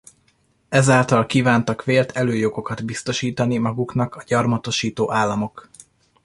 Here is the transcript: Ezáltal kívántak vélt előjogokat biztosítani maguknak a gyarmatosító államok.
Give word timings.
Ezáltal 0.69 1.25
kívántak 1.25 1.83
vélt 1.83 2.11
előjogokat 2.11 2.85
biztosítani 2.85 3.57
maguknak 3.57 4.15
a 4.15 4.23
gyarmatosító 4.25 5.11
államok. 5.11 5.69